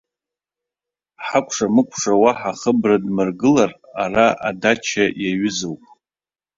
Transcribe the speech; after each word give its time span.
Ҳакәшамыкәша 1.25 2.13
уаҳа 2.21 2.51
хыбра 2.59 2.95
дмыргылар, 3.03 3.71
ара 4.03 4.27
адача 4.47 5.05
иаҩызоуп. 5.21 5.81